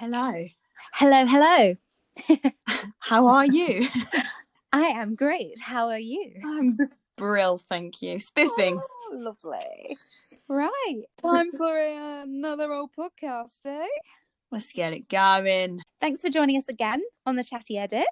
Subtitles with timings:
[0.00, 0.46] Hello.
[0.94, 1.76] Hello, hello.
[3.00, 3.86] How are you?
[4.72, 5.60] I am great.
[5.60, 6.36] How are you?
[6.42, 6.78] I'm
[7.18, 8.18] brill, thank you.
[8.18, 8.80] Spiffing.
[8.80, 9.98] Oh, lovely.
[10.48, 11.02] Right.
[11.20, 13.86] Time for another old podcast, eh?
[14.50, 15.82] Let's get it going.
[16.00, 18.06] Thanks for joining us again on the Chatty Edit.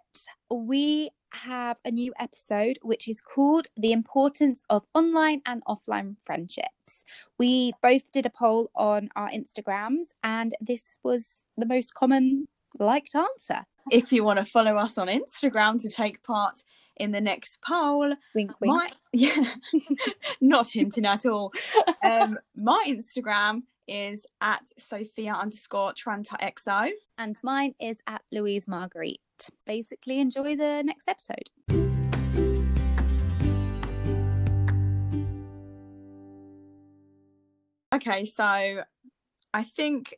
[0.50, 7.02] We have a new episode which is called The Importance of Online and Offline Friendships.
[7.38, 13.14] We both did a poll on our Instagrams, and this was the most common liked
[13.14, 13.64] answer.
[13.90, 16.62] If you want to follow us on Instagram to take part
[16.96, 18.72] in the next poll, Wink, wink.
[18.74, 19.52] my yeah,
[20.40, 21.52] not hinting at all.
[22.04, 26.90] Um, my Instagram is at Sophia underscore Tranta XO.
[27.16, 29.20] And mine is at Louise Marguerite.
[29.66, 31.50] Basically, enjoy the next episode.
[37.92, 38.82] Okay, so
[39.54, 40.14] I think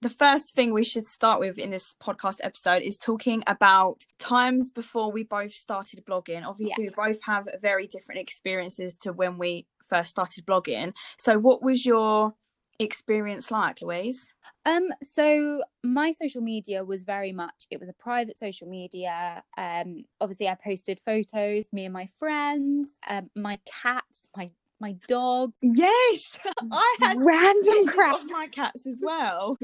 [0.00, 4.70] the first thing we should start with in this podcast episode is talking about times
[4.70, 6.46] before we both started blogging.
[6.46, 10.94] Obviously, we both have very different experiences to when we first started blogging.
[11.16, 12.34] So, what was your
[12.78, 14.30] experience like, Louise?
[14.64, 19.42] Um, so my social media was very much it was a private social media.
[19.56, 25.52] Um, obviously I posted photos, me and my friends, um, my cats, my my dog,
[25.60, 26.38] Yes,
[26.70, 28.20] I had random crap.
[28.20, 29.56] of my cats as well.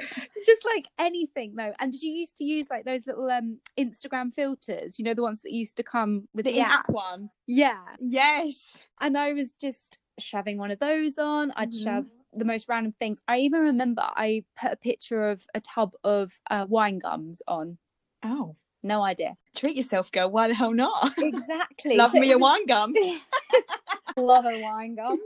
[0.45, 1.73] just like anything though.
[1.79, 4.99] And did you used to use like those little um Instagram filters?
[4.99, 6.89] You know the ones that used to come with The the, app.
[6.89, 7.31] one.
[7.47, 7.79] Yeah.
[8.01, 8.77] Yes.
[9.01, 11.53] And I was just shoving one of those on.
[11.57, 11.83] I'd Mhm.
[11.85, 13.19] shove the most random things.
[13.29, 17.79] I even remember I put a picture of a tub of uh, wine gums on.
[18.23, 19.37] Oh, No idea.
[19.57, 20.31] treat yourself, girl.
[20.31, 21.15] Why the hell not?
[21.19, 21.97] Exactly.
[21.97, 22.95] Love So me a was- wine gum.
[24.17, 25.19] Love a wine gum.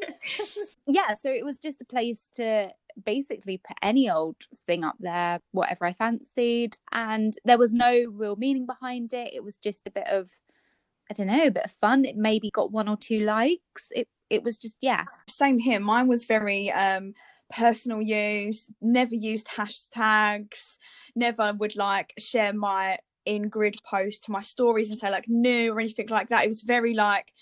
[0.87, 2.71] yeah, so it was just a place to
[3.05, 6.79] basically put any old thing up there, whatever I fancied.
[6.93, 9.33] And there was no real meaning behind it.
[9.35, 10.31] It was just a bit of,
[11.11, 12.05] I don't know, a bit of fun.
[12.07, 13.89] It maybe got one or two likes.
[13.91, 15.05] It it was just, yeah.
[15.29, 15.81] Same here.
[15.81, 17.15] Mine was very um
[17.51, 18.69] personal use.
[18.81, 20.79] Never used hashtags.
[21.15, 25.73] Never would like share my in grid post to my stories and say like new
[25.73, 26.45] or anything like that.
[26.45, 27.33] It was very like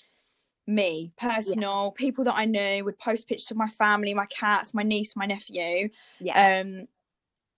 [0.66, 1.92] me, personal.
[1.92, 5.26] People that I knew would post pictures of my family, my cats, my niece, my
[5.26, 5.88] nephew.
[6.20, 6.60] Yeah.
[6.60, 6.86] um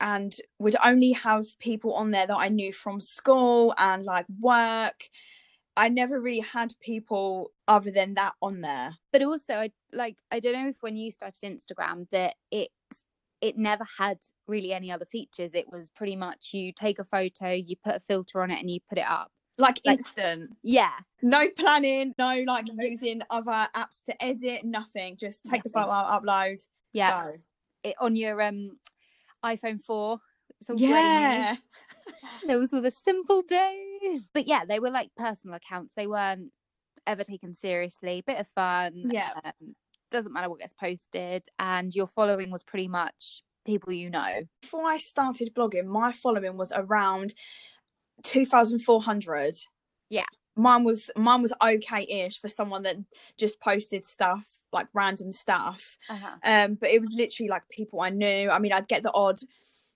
[0.01, 5.09] and would only have people on there that I knew from school and like work.
[5.79, 8.97] I never really had people other than that on there.
[9.13, 12.71] but also I like I don't know if when you started Instagram that it
[13.41, 14.19] it never had
[14.49, 15.55] really any other features.
[15.55, 18.69] It was pretty much you take a photo, you put a filter on it and
[18.69, 19.31] you put it up.
[19.59, 20.51] Like, Like- instant.
[20.63, 20.93] Yeah.
[21.23, 25.17] No planning, no like using other apps to edit, nothing.
[25.17, 26.59] Just take the photo upload,
[26.93, 27.23] Yeah.
[27.25, 27.33] go.
[27.85, 28.79] It, on your um
[29.45, 30.19] iPhone 4.
[30.61, 31.57] It's all new.
[32.47, 34.29] Those were the simple days.
[34.33, 35.93] But yeah, they were like personal accounts.
[35.97, 36.53] They weren't
[37.07, 38.23] ever taken seriously.
[38.27, 39.05] Bit of fun.
[39.11, 39.31] Yeah.
[39.45, 39.75] Um,
[40.11, 41.47] doesn't matter what gets posted.
[41.59, 44.43] And your following was pretty much people you know.
[44.63, 47.35] Before I started blogging, my following was around
[48.25, 49.57] 2,400.
[50.11, 50.25] Yeah.
[50.57, 52.97] Mine was mine was okay-ish for someone that
[53.37, 55.97] just posted stuff like random stuff.
[56.09, 56.37] Uh-huh.
[56.43, 59.39] um but it was literally like people i knew i mean i'd get the odd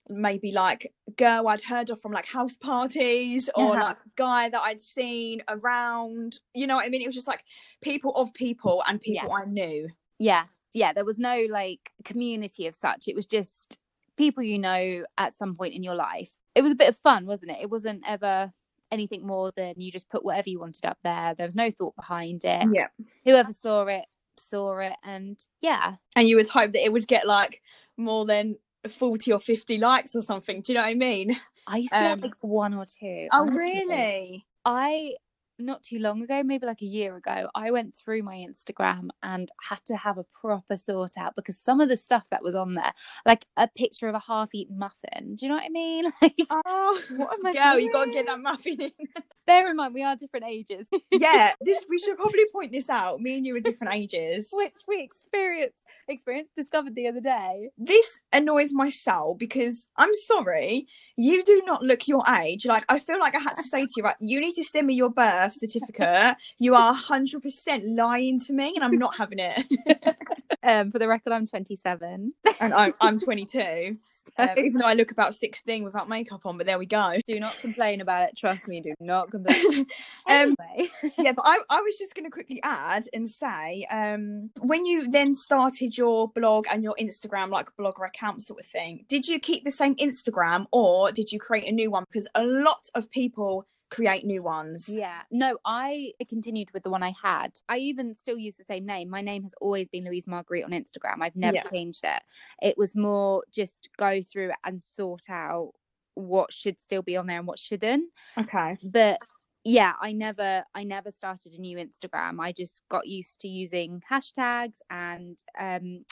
[0.09, 3.83] maybe like girl i'd heard of from like house parties or Uh-huh.
[3.83, 7.01] like guy that i'd seen around you know what i mean?
[7.01, 7.43] It was just like
[7.81, 9.89] people of people and people i knew.
[10.19, 10.45] Yeah.
[10.73, 13.07] Yeah there was no like community of such.
[13.07, 13.77] It was just
[14.17, 16.31] people you know at some point in your life.
[16.55, 17.57] It was a bit of fun wasn't it?
[17.61, 18.51] It wasn't ever
[18.91, 21.33] anything more than you just put whatever you wanted up there.
[21.35, 22.67] There was no thought behind it.
[22.73, 22.87] Yeah.
[23.25, 24.05] Whoever saw it
[24.37, 24.93] saw it.
[25.03, 25.95] And yeah.
[26.15, 27.61] And you would hope that it would get like
[27.97, 28.55] more than
[28.89, 31.97] 40 or 50 likes or something do you know what i mean i used to
[31.99, 33.57] have Um, like one or two oh honestly.
[33.57, 35.15] really I
[35.59, 39.51] not too long ago, maybe like a year ago, I went through my Instagram and
[39.61, 42.73] had to have a proper sort out because some of the stuff that was on
[42.73, 42.91] there,
[43.25, 45.35] like a picture of a half-eaten muffin.
[45.35, 46.05] Do you know what I mean?
[46.21, 48.91] Like, oh what am I girl you gotta get that muffin in
[49.45, 53.19] Bear in mind, we are different ages, yeah this we should probably point this out
[53.19, 57.69] me and you are different ages which we experienced experienced discovered the other day.
[57.77, 62.65] this annoys my soul because I'm sorry, you do not look your age.
[62.65, 64.87] Like I feel like I had to say to you, right, you need to send
[64.87, 66.37] me your birth certificate.
[66.59, 69.65] You are hundred percent lying to me, and I'm not having it.
[70.65, 72.31] Um, for the record, I'm 27.
[72.61, 73.97] and I'm I'm 22.
[74.37, 77.17] Um, even though I look about 16 without makeup on, but there we go.
[77.27, 78.37] Do not complain about it.
[78.37, 79.79] Trust me, do not complain.
[80.27, 80.91] um, anyway.
[81.17, 85.09] yeah, but I, I was just going to quickly add and say um, when you
[85.09, 89.39] then started your blog and your Instagram, like blogger account sort of thing, did you
[89.39, 92.05] keep the same Instagram or did you create a new one?
[92.11, 94.89] Because a lot of people create new ones.
[94.89, 95.21] Yeah.
[95.31, 97.59] No, I continued with the one I had.
[97.69, 99.09] I even still use the same name.
[99.09, 101.21] My name has always been Louise Marguerite on Instagram.
[101.21, 101.63] I've never yeah.
[101.63, 102.21] changed it.
[102.61, 105.73] It was more just go through and sort out
[106.15, 108.09] what should still be on there and what shouldn't.
[108.37, 108.77] Okay.
[108.83, 109.19] But
[109.63, 112.39] yeah, I never I never started a new Instagram.
[112.39, 116.03] I just got used to using hashtags and um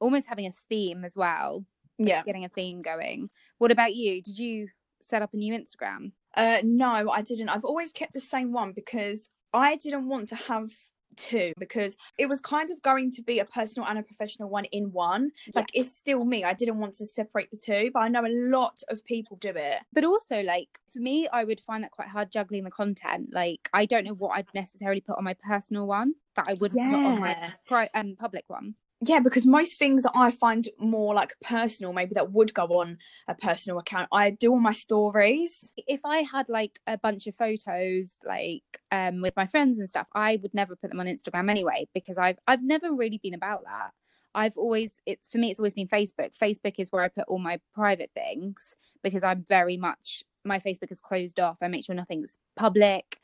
[0.00, 1.64] almost having a theme as well.
[1.98, 2.22] Yeah.
[2.22, 3.30] Getting a theme going.
[3.58, 4.22] What about you?
[4.22, 4.68] Did you
[5.02, 6.12] set up a new Instagram?
[6.36, 7.48] Uh, no, I didn't.
[7.48, 10.70] I've always kept the same one because I didn't want to have
[11.18, 14.64] two because it was kind of going to be a personal and a professional one
[14.66, 15.30] in one.
[15.54, 16.44] Like it's still me.
[16.44, 19.50] I didn't want to separate the two, but I know a lot of people do
[19.54, 19.80] it.
[19.92, 23.30] But also, like for me, I would find that quite hard juggling the content.
[23.32, 26.80] Like I don't know what I'd necessarily put on my personal one that I wouldn't
[26.80, 26.90] yeah.
[26.90, 28.74] put on my pri- um, public one
[29.06, 32.98] yeah because most things that i find more like personal maybe that would go on
[33.28, 35.70] a personal account i do on my stories.
[35.76, 40.06] If i had like a bunch of photos like um with my friends and stuff
[40.14, 43.64] i would never put them on instagram anyway because i've i've never really been about
[43.64, 43.90] that.
[44.34, 46.36] I've always it's for me it's always been facebook.
[46.36, 50.90] Facebook is where i put all my private things because i'm very much my facebook
[50.90, 51.58] is closed off.
[51.62, 53.18] I make sure nothing's public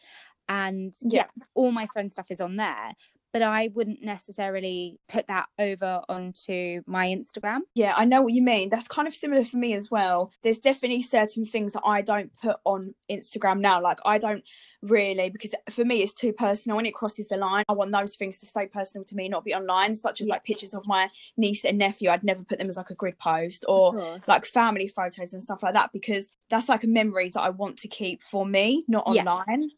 [0.48, 1.44] and yeah, yeah.
[1.54, 2.92] all my friend stuff is on there
[3.34, 7.62] but I wouldn't necessarily put that over onto my Instagram.
[7.74, 8.70] Yeah, I know what you mean.
[8.70, 10.32] That's kind of similar for me as well.
[10.44, 13.82] There's definitely certain things that I don't put on Instagram now.
[13.82, 14.44] Like, I don't
[14.82, 17.64] really, because for me, it's too personal and it crosses the line.
[17.68, 20.34] I want those things to stay personal to me, not be online, such as yeah.
[20.34, 22.10] like pictures of my niece and nephew.
[22.10, 25.64] I'd never put them as like a grid post or like family photos and stuff
[25.64, 29.70] like that because that's like memories that I want to keep for me, not online.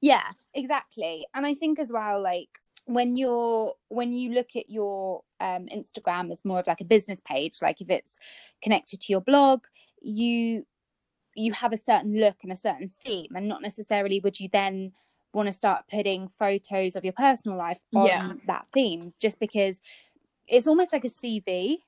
[0.00, 0.22] Yeah.
[0.22, 1.26] yeah, exactly.
[1.34, 6.30] And I think as well, like, when you're when you look at your um, Instagram
[6.30, 8.18] as more of like a business page, like if it's
[8.62, 9.62] connected to your blog,
[10.02, 10.66] you
[11.34, 14.92] you have a certain look and a certain theme, and not necessarily would you then
[15.32, 18.32] want to start putting photos of your personal life on yeah.
[18.46, 19.80] that theme, just because
[20.48, 21.78] it's almost like a CV.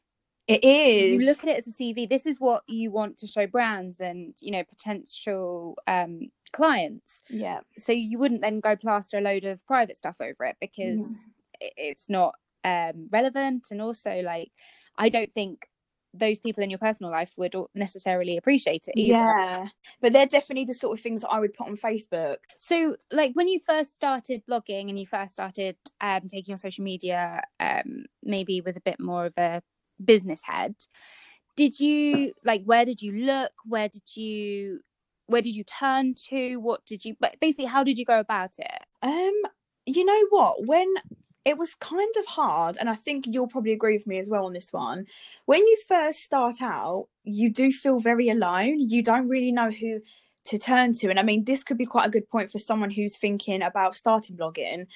[0.49, 1.21] It is.
[1.21, 2.09] You look at it as a CV.
[2.09, 7.22] This is what you want to show brands and you know potential um, clients.
[7.28, 7.60] Yeah.
[7.78, 11.14] So you wouldn't then go plaster a load of private stuff over it because mm.
[11.60, 12.34] it's not
[12.64, 13.69] um, relevant.
[13.70, 14.52] And also, like,
[14.96, 15.66] I don't think
[16.14, 19.14] those people in your personal life would necessarily appreciate it either.
[19.14, 19.69] Yeah,
[20.00, 22.37] but they're definitely the sort of things that I would put on Facebook.
[22.58, 26.84] So, like when you first started blogging and you first started um, taking your social
[26.84, 29.62] media, um, maybe with a bit more of a
[30.05, 30.75] business head,
[31.56, 33.52] did you like where did you look?
[33.64, 34.81] Where did you
[35.26, 36.56] where did you turn to?
[36.56, 38.82] What did you but basically how did you go about it?
[39.02, 39.32] Um
[39.86, 40.66] you know what?
[40.66, 40.88] When
[41.44, 44.46] it was kind of hard and i think you'll probably agree with me as well
[44.46, 45.06] on this one.
[45.46, 48.80] When you first start out you do feel very alone.
[48.80, 50.00] You don't really know who
[50.44, 52.90] to turn to and i mean this could be quite a good point for someone
[52.90, 54.86] who's thinking about starting blogging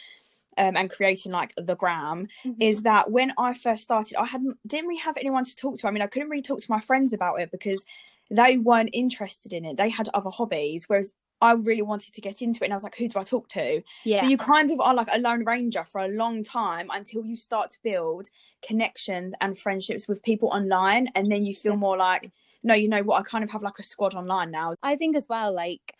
[0.59, 2.61] um, and creating like the gram mm-hmm.
[2.61, 5.89] is that when I first started, I hadn't didn't really have anyone to talk to.
[5.89, 7.85] I mean, I couldn't really talk to my friends about it because
[8.31, 9.77] they weren't interested in it.
[9.77, 12.67] They had other hobbies, whereas I really wanted to get into it.
[12.67, 13.83] And I was like, who do I talk to?
[14.05, 14.23] Yeah.
[14.23, 17.37] So you kind of are like a lone ranger for a long time until you
[17.37, 18.29] start to build
[18.67, 21.09] connections and friendships with people online.
[21.15, 22.31] And then you feel more like,
[22.63, 23.21] no, you know what?
[23.21, 24.75] I kind of have like a squad online now.
[24.83, 25.95] I think as well, like,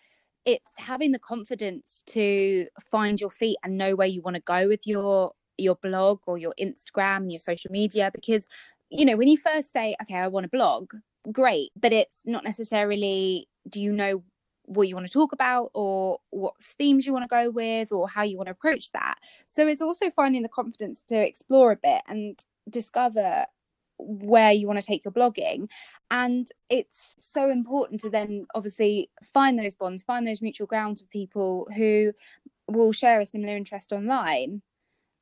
[0.45, 4.67] it's having the confidence to find your feet and know where you want to go
[4.67, 8.47] with your your blog or your Instagram and your social media because
[8.89, 10.93] you know when you first say okay I want to blog
[11.31, 14.23] great but it's not necessarily do you know
[14.67, 18.07] what you want to talk about or what themes you want to go with or
[18.07, 19.15] how you want to approach that.
[19.47, 22.37] So it's also finding the confidence to explore a bit and
[22.69, 23.45] discover
[23.97, 25.69] where you want to take your blogging.
[26.11, 31.09] And it's so important to then obviously find those bonds find those mutual grounds with
[31.09, 32.11] people who
[32.67, 34.61] will share a similar interest online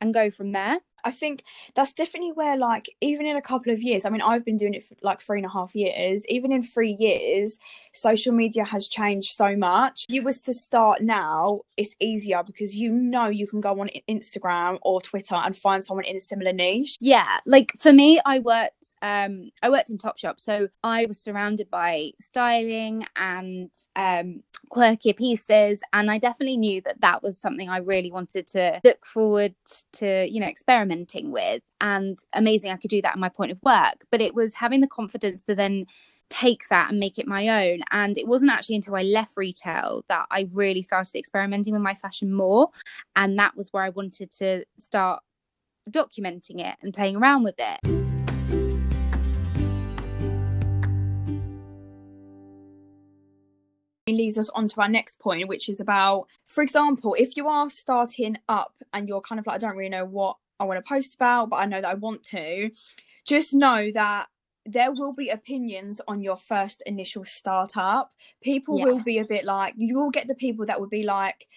[0.01, 1.43] and go from there I think
[1.75, 4.73] that's definitely where, like, even in a couple of years, I mean, I've been doing
[4.73, 6.25] it for like three and a half years.
[6.27, 7.59] Even in three years,
[7.93, 10.05] social media has changed so much.
[10.09, 14.79] You was to start now, it's easier because you know you can go on Instagram
[14.81, 16.97] or Twitter and find someone in a similar niche.
[16.99, 21.69] Yeah, like for me, I worked, um, I worked in Topshop, so I was surrounded
[21.69, 27.77] by styling and um, quirky pieces, and I definitely knew that that was something I
[27.77, 29.53] really wanted to look forward
[29.93, 31.61] to, you know, experiment experimenting with.
[31.81, 34.05] And amazing I could do that in my point of work.
[34.11, 35.85] But it was having the confidence to then
[36.29, 37.81] take that and make it my own.
[37.91, 41.93] And it wasn't actually until I left retail that I really started experimenting with my
[41.93, 42.69] fashion more.
[43.15, 45.21] And that was where I wanted to start
[45.89, 48.05] documenting it and playing around with it.
[54.07, 57.69] leads us on to our next point, which is about, for example, if you are
[57.69, 60.87] starting up and you're kind of like, I don't really know what I want to
[60.87, 62.71] post about, but I know that I want to,
[63.25, 64.27] just know that
[64.65, 68.11] there will be opinions on your first initial startup.
[68.41, 68.85] People Yeah.
[68.85, 71.47] will be a bit like, you will get the people that would be like,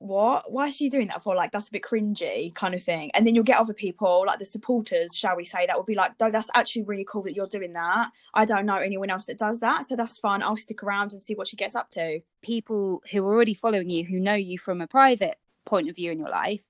[0.00, 0.52] what?
[0.52, 1.34] Why is she doing that for?
[1.34, 3.10] Like, that's a bit cringy, kind of thing.
[3.14, 5.96] And then you'll get other people, like the supporters, shall we say, that will be
[5.96, 8.12] like, no, that's actually really cool that you're doing that.
[8.32, 9.86] I don't know anyone else that does that.
[9.86, 10.42] So that's fun.
[10.42, 12.20] I'll stick around and see what she gets up to.
[12.42, 15.36] people who are already following you who know you from a private
[15.66, 16.64] point of view in your life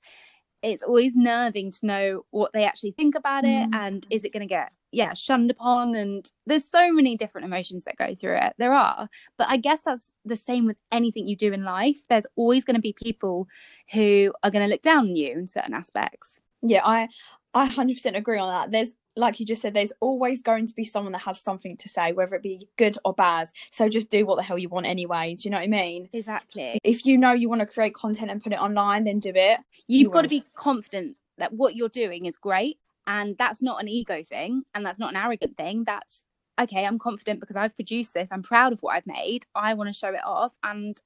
[0.62, 3.74] it's always nerving to know what they actually think about it Mm.
[3.74, 7.84] and is it going to get yeah shunned upon and there's so many different emotions
[7.84, 11.36] that go through it there are but i guess that's the same with anything you
[11.36, 13.46] do in life there's always going to be people
[13.92, 17.08] who are going to look down on you in certain aspects Yeah, I
[17.54, 18.70] I 100% agree on that.
[18.70, 21.88] There's like you just said there's always going to be someone that has something to
[21.88, 23.50] say whether it be good or bad.
[23.72, 25.34] So just do what the hell you want anyway.
[25.34, 26.08] Do you know what I mean?
[26.12, 29.32] exactly If you know you want to create content and put it online, then do
[29.34, 29.60] it.
[29.86, 33.80] you've You got to be confident that what you're doing is great and that's not
[33.80, 36.20] an ego thing and that's not an arrogant thing that's
[36.60, 39.88] okay i'm confident because i've produced this i'm proud of what i've made i want
[39.88, 41.00] to show it off and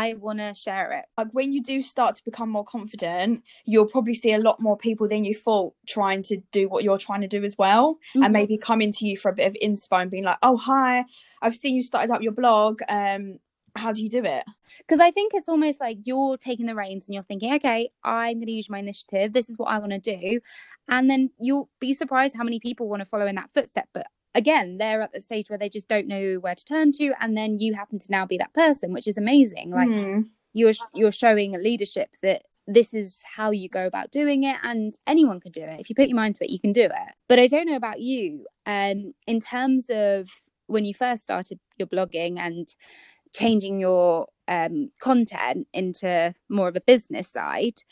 [0.00, 3.86] i want to share it Like when you do start to become more confident, you'll
[3.94, 7.20] probably see a lot more people than you thought trying to do what you're trying
[7.20, 7.86] to do as well.
[8.16, 8.24] Mhm.
[8.24, 11.04] And maybe coming to you for a bit of inspo and being like, Oh hi,
[11.42, 12.80] I've seen you started up your blog.
[12.88, 13.38] Um,
[13.74, 14.44] how do you do it?
[14.78, 18.36] because i think it's almost like you're taking the reins and you're thinking okay i'm
[18.38, 20.40] going to use my initiative this is what i want to do
[20.88, 24.06] and then you'll be surprised how many people want to follow in that footstep but
[24.34, 27.36] again they're at the stage where they just don't know where to turn to and
[27.36, 29.70] then you happen to now be that person which is amazing.
[29.70, 30.20] Like Hmm.
[30.52, 34.94] you're you're showing a leadership that this is how you go about doing it and
[35.06, 35.80] anyone can do it.
[35.80, 37.14] If you put your mind to it you can do it.
[37.28, 40.28] But i don't know about you um in terms of
[40.66, 42.74] when you first started your blogging and
[43.34, 47.82] changing your um content into more of a business side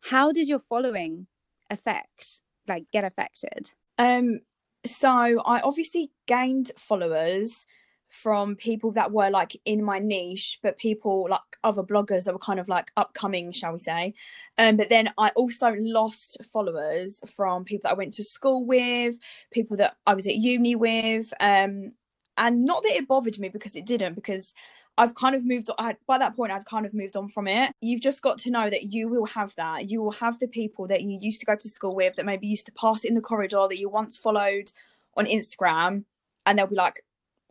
[0.00, 1.26] how did your following
[1.70, 3.70] affect like get affected?
[3.98, 4.40] Um,
[4.86, 7.66] so I obviously gained followers
[8.08, 12.38] from people that were like in my niche, but people like other bloggers that were
[12.38, 14.14] kind of like upcoming, shall we say.
[14.56, 19.18] Um, but then I also lost followers from people that I went to school with,
[19.50, 21.32] people that I was at uni with.
[21.40, 21.92] Um,
[22.38, 24.54] and not that it bothered me because it didn't, because
[24.98, 25.76] I've kind of moved on.
[25.78, 27.72] I, by that point, I've kind of moved on from it.
[27.80, 29.88] You've just got to know that you will have that.
[29.88, 32.46] You will have the people that you used to go to school with that maybe
[32.46, 34.70] used to pass in the corridor that you once followed
[35.16, 36.04] on Instagram,
[36.46, 37.02] and they'll be like,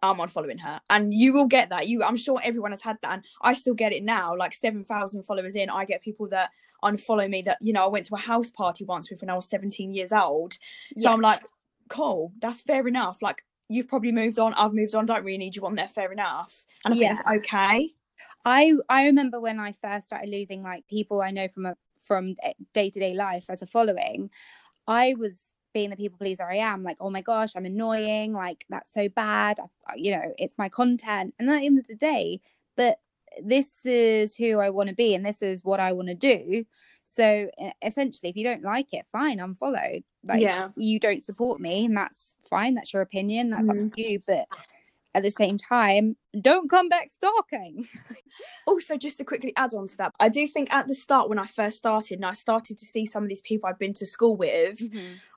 [0.03, 0.79] I'm unfollowing her.
[0.89, 1.87] And you will get that.
[1.87, 3.13] You I'm sure everyone has had that.
[3.13, 4.35] And I still get it now.
[4.35, 6.49] Like seven thousand followers in, I get people that
[6.83, 9.35] unfollow me that, you know, I went to a house party once with when I
[9.35, 10.53] was 17 years old.
[10.53, 10.59] So
[10.97, 11.13] Yeah.
[11.13, 11.41] I'm like,
[11.89, 13.21] cool, that's fair enough.
[13.21, 16.11] Like you've probably moved on, I've moved on, don't really need you on there, fair
[16.11, 16.65] enough.
[16.85, 17.21] And I think Yeah.
[17.23, 17.89] that's okay.
[18.45, 22.35] I I remember when I first started losing like people I know from a from
[22.73, 24.29] day to day life as a following,
[24.87, 25.33] I was
[25.73, 29.09] being the people pleaser I am, like, oh my gosh, I'm annoying, like that's so
[29.09, 32.39] bad, I, you know, it's my content, and at the end of the day,
[32.77, 32.99] but
[33.43, 36.65] this is who I want to be, and this is what I want to do.
[37.17, 37.49] So
[37.81, 40.03] essentially, if you don't like it, fine, unfollow.
[40.23, 40.69] Like Yeah.
[40.77, 42.75] you don't support me, and that's fine.
[42.75, 43.49] That's your opinion.
[43.49, 43.87] That's Mhm.
[43.87, 44.21] up to you.
[44.27, 44.47] But
[45.15, 47.87] at the same time, don't come back stalking.
[48.67, 51.39] Also, just to quickly add on to that, I do think at the start when
[51.39, 54.05] I first started and I started to see some of these people I'd been to
[54.05, 54.79] school with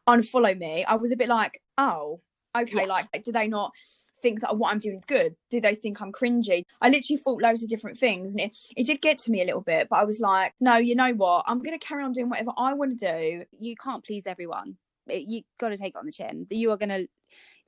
[0.09, 2.21] unfollow me, I was a bit like, oh,
[2.57, 2.87] okay, Yeah.
[2.87, 3.73] like, do they not
[4.23, 5.35] think that what I'm doing is good?
[5.51, 6.65] Do they think I'm cringy?
[6.81, 9.45] I literally thought loads of different things, and it, it did get to me a
[9.45, 11.45] little bit, but I was like, no, you know what?
[11.47, 13.45] I'm going to carry on doing whatever I want to do.
[13.59, 14.77] you can't please everyone.
[15.09, 16.47] You got to take it on the chin.
[16.51, 17.09] You are going to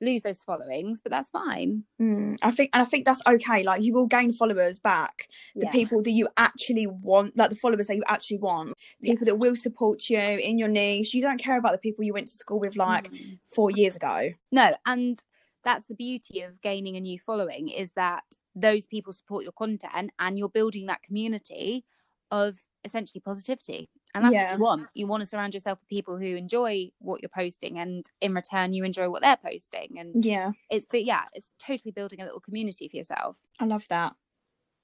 [0.01, 1.83] lose those followings, but that's fine.
[2.01, 3.63] Mm, I think, and I think that's okay.
[3.63, 5.27] Like, you will gain followers back.
[5.55, 5.71] The Yeah.
[5.71, 9.11] people that you actually want, like the followers that you actually want, Yeah.
[9.13, 11.13] people that will support you in your niche.
[11.13, 13.39] You don't care about the people you went to school with like Mm.
[13.47, 14.31] four years ago.
[14.51, 15.17] no, and
[15.63, 18.23] that's the beauty of gaining a new following is that
[18.55, 21.85] those people support your content and you're building that community
[22.31, 23.89] of essentially positivity.
[24.13, 24.43] And that's Yeah.
[24.51, 24.87] what you want.
[24.93, 28.73] You want to surround yourself with people who enjoy what you're posting and in return
[28.73, 29.97] you enjoy what they're posting.
[29.97, 33.37] And Yeah, it's but yeah, it's totally building a little community for yourself.
[33.59, 34.15] I love that.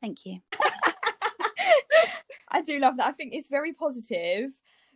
[0.01, 0.39] Thank you.
[2.51, 3.07] I do love that.
[3.07, 4.51] I think it's very positive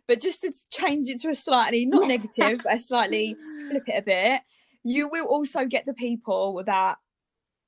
[0.06, 3.36] but just to change it to a slightly not negative, but a slightly
[3.68, 4.42] flip it a bit,
[4.84, 6.98] you will also get the people that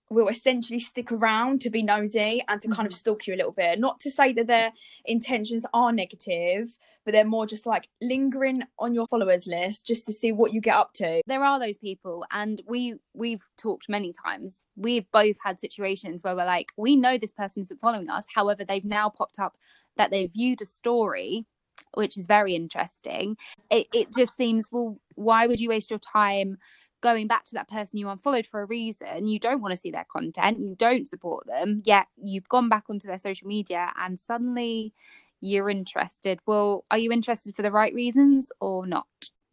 [0.08, 2.96] will essentially stick around to be nosy and to kind of Mhm.
[2.98, 3.80] stalk you a little bit.
[3.80, 4.72] Not to say that their
[5.04, 10.12] intentions are negative, but they're more just like lingering on your followers list just to
[10.12, 11.22] see what you get up to.
[11.26, 16.36] there are those people and we we've talked many times we've both had situations where
[16.36, 19.56] we're like we know this person isn't following us however they've now popped up
[19.96, 21.46] that they viewed a story
[21.94, 23.36] which is very interesting
[23.70, 26.58] it, it just seems well why would you waste your time
[27.02, 29.90] going back to that person you unfollowed for a reason you don't want to see
[29.90, 34.18] their content you don't support them yet you've gone back onto their social media and
[34.18, 34.92] suddenly
[35.40, 36.40] you're interested.
[36.46, 39.06] Well are you interested for the right reasons or not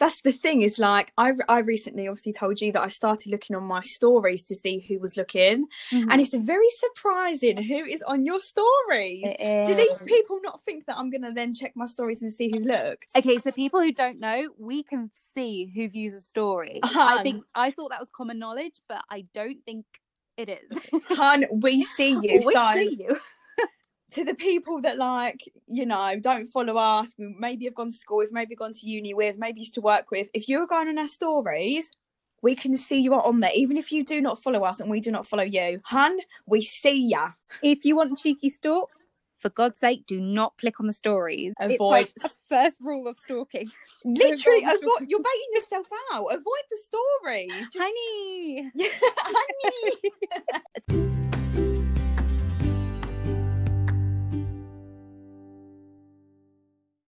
[0.04, 3.56] That's the thing is like I I recently obviously told you that I started looking
[3.56, 6.12] on my stories to see who was looking mm-hmm.
[6.12, 9.24] and it's very surprising who is on your stories.
[9.40, 12.52] Do these people not think that I'm going to then check my stories and see
[12.54, 13.12] who's looked?
[13.16, 16.82] Okay, so people who don't know, we can see who views a story.
[16.84, 17.24] I uh-huh.
[17.24, 19.86] think I thought that was common knowledge, but I don't think
[20.36, 20.80] it is.
[21.12, 22.42] Hun, we see you.
[22.46, 23.18] we so see you.
[24.14, 27.98] To the people that like you know don't follow us we maybe have gone to
[27.98, 30.88] school with maybe gone to uni with maybe used to work with if you're going
[30.88, 31.90] on our stories
[32.42, 34.90] we can see you are on there even if you do not follow us and
[34.90, 37.30] we do not follow you hun we see ya
[37.62, 38.90] If you want cheeky stalk,
[39.40, 41.54] for God's sake, do not click on the stories.
[41.60, 43.70] Avoid- It's like first rule of stalking.
[44.06, 48.72] literally avoid you're baiting yourself out avoid the stories just Honey.
[50.88, 51.14] honey.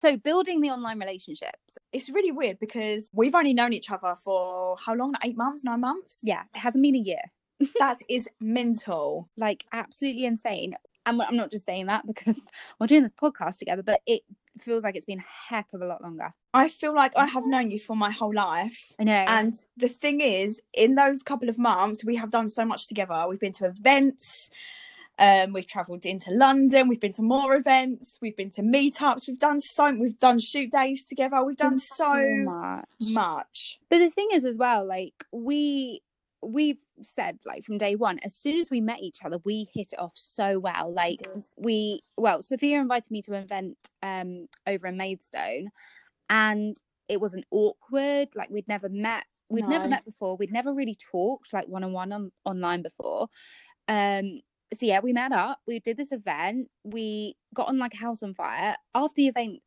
[0.02, 1.78] So building the online relationships.
[1.92, 5.80] it's really weird because we've only known each other for how long eight months nine
[5.80, 7.22] months Yeah, it hasn't been a year.
[7.78, 10.74] that is mental Like absolutely insane.
[11.06, 12.34] And I'm not just saying that because
[12.80, 14.22] we're doing this podcast together, but it
[14.58, 16.34] feels like it's been a heck of a lot longer.
[16.52, 19.24] i feel like i have known you for my whole life I know.
[19.26, 23.24] And the thing is, in those couple of months, we have done so much together.
[23.28, 24.50] We've been to events,
[25.22, 29.38] um, we've travelled into London, we've been to more events, we've been to meetups, we've
[29.38, 32.84] done so we've done shoot days together, we've done so, much.
[33.00, 33.78] much.
[33.88, 36.02] But the thing is as well, like we
[36.42, 39.92] we've said like from day one, as soon as we met each other, we hit
[39.92, 40.92] it off so well.
[40.92, 41.20] Like
[41.56, 45.70] we well, Sophia invited me to an event um over in Maidstone
[46.30, 46.76] and
[47.08, 51.52] it wasn't awkward, like we'd never met we'd never met before, we'd never really talked
[51.52, 53.28] like one on one on online before.
[53.86, 54.40] Um
[54.74, 58.22] so yeah, we met up, we did this event, we got on like a house
[58.22, 58.74] on fire.
[58.94, 59.60] After the event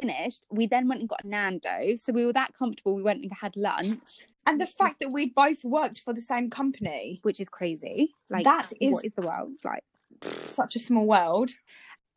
[0.00, 1.96] finished, we then went and got a Nando.
[1.96, 2.94] So we were that comfortable.
[2.94, 6.50] We went and had lunch, And the fact that we'd both worked for the same
[6.50, 8.14] company, which is crazy.
[8.30, 9.84] Like That is- what is the world like?
[10.44, 11.50] such a small world.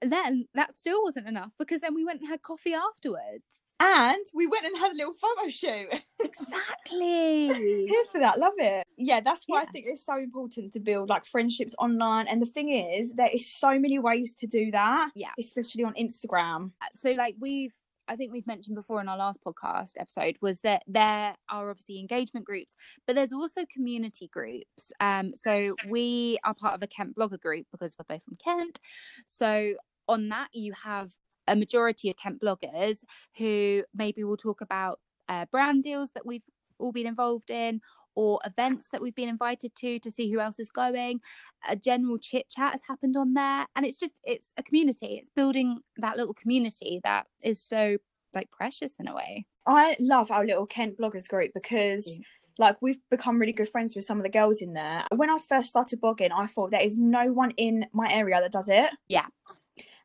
[0.01, 3.43] Then that still wasn't enough because then we went and had coffee afterwards.
[3.81, 6.03] And we went and had a little photo shoot.
[6.23, 7.47] Exactly.
[7.87, 8.85] Here for that, love it.
[8.95, 12.27] Yeah, that's why I think it's so important to build like friendships online.
[12.27, 15.09] And the thing is, there is so many ways to do that.
[15.15, 15.31] Yeah.
[15.39, 16.71] especially on Instagram.
[16.95, 17.73] so like we've
[18.07, 21.99] I think we've mentioned before in our last podcast episode was that there are obviously
[21.99, 22.75] engagement groups,
[23.07, 24.91] but there's also community groups.
[24.99, 28.79] Um, so we are part of a Kent blogger group because we're both from Kent.
[29.25, 29.75] So
[30.09, 31.11] on that, you have
[31.47, 32.97] a majority of Kent bloggers
[33.37, 34.99] who maybe will talk about
[35.29, 36.43] uh, brand deals that we've
[36.79, 37.79] all been involved in
[38.15, 41.21] or events that we've been invited to to see who else is going
[41.69, 45.29] a general chit chat has happened on there and it's just it's a community it's
[45.29, 47.97] building that little community that is so
[48.33, 52.17] like precious in a way I love our little Kent bloggers group because Yeah.
[52.57, 55.05] like we've become really good friends with some of the girls in there.
[55.15, 58.51] When I first started blogging, I thought there is no one in my area that
[58.51, 58.89] does it.
[59.07, 59.27] Yeah.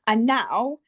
[0.06, 0.78] And now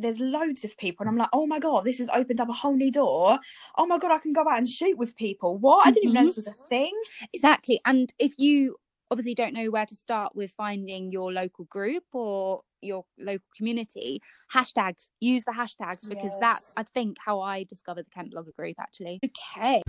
[0.00, 2.52] there's loads of people, and I'm like, oh my god, this has opened up a
[2.52, 3.38] whole new door.
[3.76, 5.58] Oh my god, I can go out and shoot with people.
[5.58, 5.86] What?
[5.86, 6.26] I didn't even know Mhm.
[6.26, 6.92] this was a thing.
[7.32, 8.76] exactly and if you
[9.10, 14.22] obviously don't know where to start with finding your local group or your local community
[14.54, 18.76] hashtags use the hashtags because that's i think how i discovered the kent blogger group
[18.78, 19.82] actually okay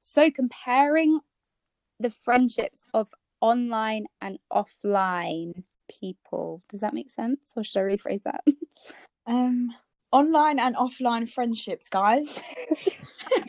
[0.00, 1.20] so comparing
[2.00, 3.08] the friendships of
[3.40, 5.62] online and offline
[6.00, 8.42] people does that make sense or should i rephrase that
[9.26, 9.74] Um,
[10.12, 12.40] online and offline friendships, guys.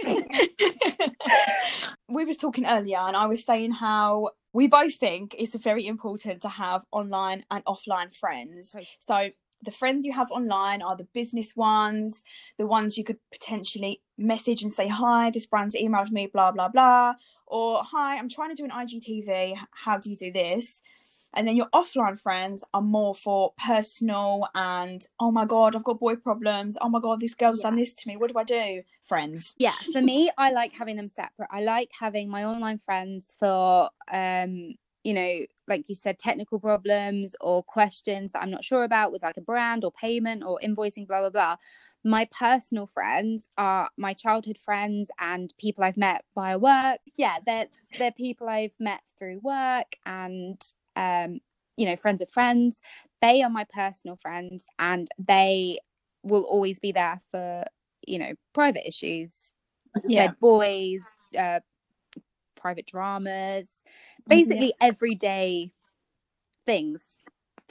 [2.09, 6.41] we was talking earlier, and I was saying how we both think it's very important
[6.41, 8.75] to have online and offline friends.
[8.99, 9.29] So
[9.63, 12.23] the friends you have online are the business ones,
[12.57, 16.69] the ones you could potentially message and say, "Hi, this brand's emailed me, blah blah
[16.69, 17.13] blah,"
[17.47, 19.57] or "Hi, I'm trying to do an IGTV.
[19.71, 20.81] How do you do this?"
[21.33, 25.99] and then your offline friends are more for personal and oh my god i've got
[25.99, 27.69] boy problems oh my god this girl's Yeah.
[27.69, 30.95] done this to me what do i do friends yeah for me i like having
[30.97, 36.17] them separate i like having my online friends for um you know like you said
[36.17, 40.43] technical problems or questions that i'm not sure about with like a brand or payment
[40.43, 41.55] or invoicing blah blah blah
[42.07, 47.67] my personal friends are my childhood friends and people i've met via work yeah they're
[47.99, 50.61] they're people i've met through work and
[50.95, 51.41] um
[51.77, 52.81] you know friends of friends
[53.21, 55.79] they are my personal friends and they
[56.23, 57.65] will always be there for
[58.07, 59.53] you know private issues
[60.07, 60.31] Yeah.
[60.31, 61.01] said boys
[61.37, 61.59] uh
[62.55, 63.67] private dramas
[64.31, 64.63] Mm-hmm.
[64.63, 65.71] basically everyday
[66.67, 67.03] things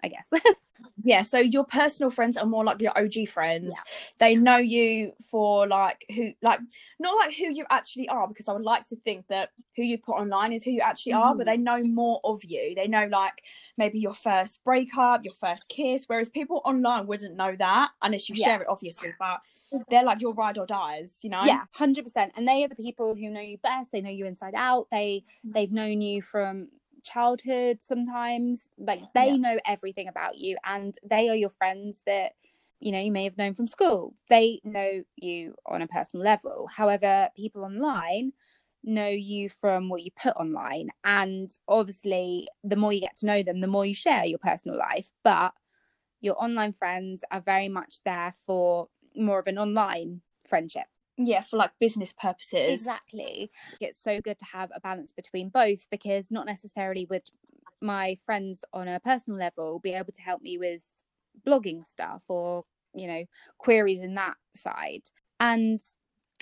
[0.05, 0.29] i guess
[1.05, 3.83] yeah so your personal friends are more like your og friends Yeah.
[4.19, 6.61] they know you for like who like
[6.99, 9.99] not like who you actually are because i would like to think that who you
[9.99, 11.51] put online is who you actually are but Mhm.
[11.51, 13.43] they know more of you they know like
[13.77, 18.35] maybe your first breakup your first kiss whereas people online wouldn't know that unless you
[18.37, 18.47] Yeah.
[18.47, 19.41] share it obviously but
[19.91, 23.15] they're like your ride or dies you know yeah 100% and they are the people
[23.15, 25.53] who know you best they know you inside out they Mm.
[25.55, 26.69] they've known you from
[27.07, 29.37] childhood sometimes like they Yeah.
[29.37, 32.33] know everything about you and they are your friends that
[32.81, 34.15] you know you may have known from school.
[34.29, 36.69] They know you on a personal level.
[36.69, 38.33] However people online
[38.85, 43.43] know you from what you put online and obviously the more you get to know
[43.43, 45.11] them the more you share your personal life.
[45.25, 45.55] But
[46.21, 50.87] your online friends are very much there for more of an online friendship
[51.19, 53.51] yeah for like business purposes Exactly.
[53.81, 57.31] It's so good to have a balance between both because not necessarily would
[57.81, 60.83] my friends on a personal level be able to help me with
[61.47, 63.25] blogging stuff or, you know,
[63.59, 65.03] queries in that side.
[65.41, 65.81] And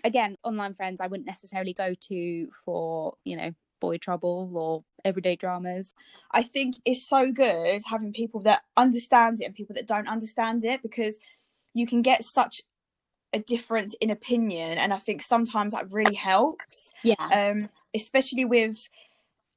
[0.05, 5.37] again, online friends I wouldn't necessarily go to for, you know, boy trouble or everyday
[5.37, 5.93] dramas.
[6.31, 10.65] I think it's so good having people that understand it and people that don't understand
[10.65, 11.19] it because
[11.75, 12.63] you can get such
[13.35, 17.15] a difference in opinion and I think sometimes that really helps Yeah.
[17.31, 18.89] um especially with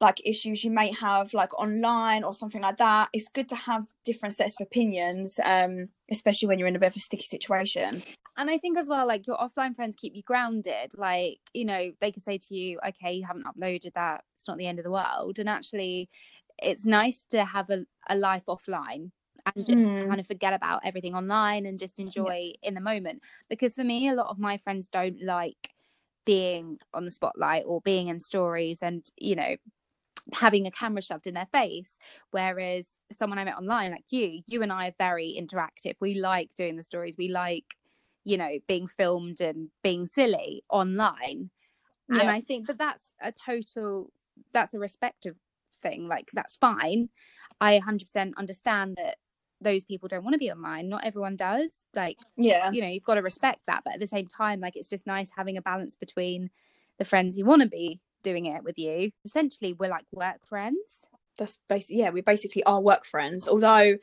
[0.01, 3.85] like issues you may have like online or something like that it's good to have
[4.03, 8.03] different sets of opinions um especially when you're in a bit of a sticky situation
[8.39, 10.91] and I think as well, like your offline friends keep you grounded.
[10.95, 14.23] Like, you know, they can say to you, okay, you haven't uploaded that.
[14.35, 15.39] It's not the end of the world.
[15.39, 16.07] And actually,
[16.59, 19.09] it's nice to have a, a life offline
[19.55, 20.09] and just Mm.
[20.09, 23.21] kind of forget about everything online and just enjoy in the moment.
[23.49, 25.73] Because for me, a lot of my friends don't like
[26.25, 29.55] being on the spotlight or being in stories and, you know,
[30.33, 31.97] having a camera shoved in their face.
[32.31, 35.95] Whereas someone i met online like you you and i are very interactive.
[36.01, 37.15] We like doing the stories.
[37.17, 37.75] We like
[38.25, 41.51] you know being filmed and being silly online.
[42.19, 42.31] And Yeah.
[42.31, 44.11] i think that that's a total
[44.53, 45.37] that's a respective
[45.81, 46.07] thing.
[46.07, 47.09] Like that's fine.
[47.61, 49.17] I 100% understand that
[49.61, 52.69] those people don't want to be online not everyone does like yeah.
[52.71, 55.07] you know you've got to respect that but at the same time like it's just
[55.07, 56.49] nice having a balance between
[56.99, 59.11] the friends who want to be doing it with you.
[59.25, 61.01] Essentially we're like work friends.
[61.37, 63.97] That's basically yeah we basically are work friends although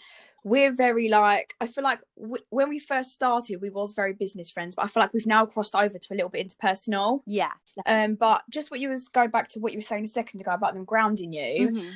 [0.45, 4.53] we're very like i feel like w- when we first started we was very business
[4.53, 7.25] friends but i feel like we've now crossed over to a little bit into personal
[7.27, 7.51] yeah.
[7.87, 10.43] Um but just what you was going back to what you were saying a second
[10.43, 11.91] ago about them grounding you Mhm.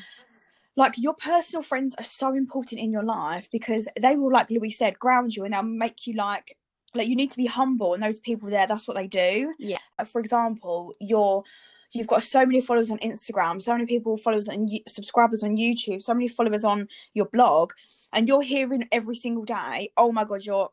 [0.78, 4.78] Like your personal friends are so important in your life because they will like Louise
[4.78, 6.56] said ground you and they'll make you like
[6.94, 9.78] like you need to be humble and those people there that's what they do Yeah.
[9.98, 11.42] Uh, for example you're
[11.92, 16.02] you've got so many followers on instagram so many people followers and subscribers on youtube
[16.02, 17.72] so many followers on your blog
[18.12, 20.70] and you're hearing every single day oh my god you're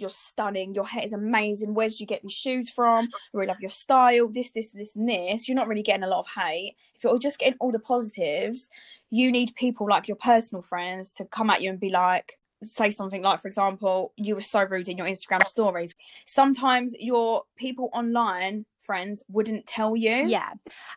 [0.00, 3.06] you're stunning your hair is amazing where did you get these shoes from?
[3.06, 5.48] I really love your style this this this and this.
[5.48, 6.76] You're not really getting a lot of hate.
[6.94, 8.68] If you're just getting all the positives
[9.10, 12.90] you need people like your personal friends to come at you and be like say
[12.90, 15.94] something like for example you were so rude in your instagram stories.
[16.26, 20.10] Sometimes your people online friends wouldn't tell you.
[20.26, 20.50] Yeah.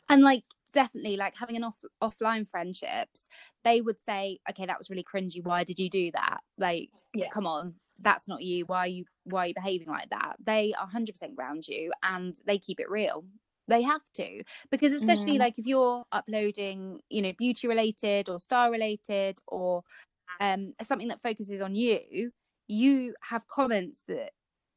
[0.10, 3.28] And like definitely like having an off offline friendships
[3.66, 5.44] they would say okay that was really cringy.
[5.44, 6.40] Why did you do that?
[6.58, 7.30] Like Yeah.
[7.30, 10.74] come on that's not you why are you why are you behaving like that they
[10.78, 13.26] are 100% ground you and they keep it real
[13.68, 15.40] they have to because especially Mm.
[15.40, 19.84] like if you're uploading you know beauty related or star related or
[20.40, 22.32] um something that focuses on you
[22.68, 24.32] you have comments that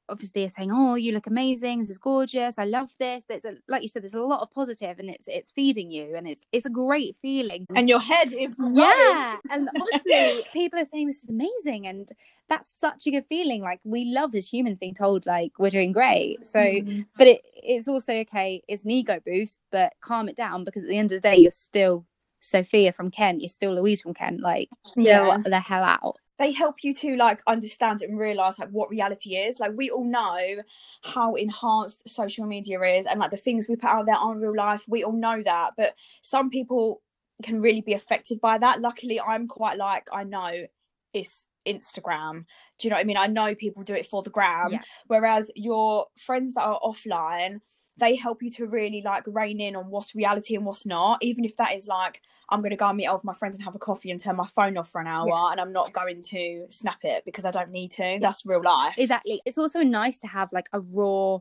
[0.09, 3.55] obviously are saying oh you look amazing this is gorgeous i love this there's a
[3.69, 6.45] like you said there's a lot of positive and it's it's feeding you and it's
[6.53, 8.75] it's a great feeling and your head is growing.
[8.77, 12.13] yeah and honestly people are saying this is amazing and
[12.49, 15.93] that's such a good feeling like we love as humans being told like we're doing
[15.93, 17.07] great so Mm.
[17.17, 20.91] but it it's also okay it's an ego boost but calm it down because at
[20.91, 22.05] the end of the day you're still
[22.41, 24.41] Sophia from Kent, you're still Louise from Kent.
[24.43, 25.33] Like, Yeah.
[25.35, 26.17] chill the hell out.
[26.39, 29.61] They help you to like understand and realize like what reality is.
[29.61, 30.63] Like we all know
[31.03, 34.57] how enhanced social media is and like the things we put out there aren't real
[34.57, 34.85] life.
[34.89, 37.03] We all know that but some people
[37.43, 38.81] can really be affected by that.
[38.81, 40.67] Luckily i'm quite like i know
[41.13, 42.45] it's instagram.
[42.79, 43.17] Do you know what i mean?
[43.17, 44.73] I know people do it for the gram.
[44.73, 44.83] Yeah.
[45.07, 47.61] whereas your friends that are offline
[47.97, 51.45] they help you to really like rein in on what's reality and what's not even
[51.45, 53.65] if that is like i'm going to go and meet up with my friends and
[53.65, 56.21] have a coffee and turn my phone off for an hour and i'm not going
[56.21, 58.19] to snap it because i don't need to.
[58.21, 58.95] That's real life.
[58.97, 59.41] Exactly.
[59.45, 61.39] It's also nice to have like a raw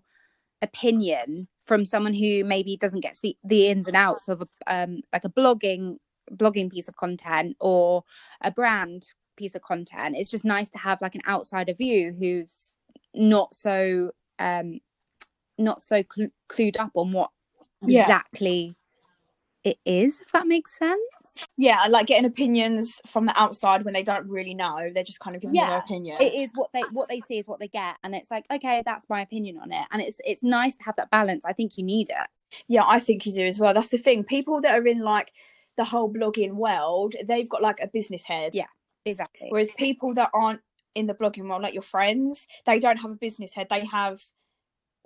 [0.61, 5.01] opinion from someone who maybe doesn't get the, the ins and outs of a, um
[5.11, 5.97] like a blogging
[6.31, 8.03] blogging piece of content or
[8.41, 10.15] a brand piece of content.
[10.17, 12.75] It's just nice to have like an outsider view who's
[13.13, 14.79] not so um
[15.57, 17.29] not so cl- clued up on what
[17.85, 18.01] Yeah.
[18.03, 18.75] exactly
[19.63, 20.99] it is if that makes sense
[21.57, 25.19] yeah I like getting opinions from the outside when they don't really know they're just
[25.19, 27.59] kind of giving you their opinion it is what they what they see is what
[27.59, 30.75] they get and it's like okay that's my opinion on it and it's it's nice
[30.75, 32.27] to have that balance i think you need it
[32.67, 33.73] Yeah, I think you do as well.
[33.73, 34.23] That's the thing.
[34.23, 35.31] People that are in like
[35.75, 38.53] the whole blogging world, they've got like a business head.
[38.53, 38.67] Yeah.
[39.05, 40.61] Exactly Whereas people that aren't
[40.95, 43.67] in the blogging world, like your friends, they don't have a business head.
[43.69, 44.21] They have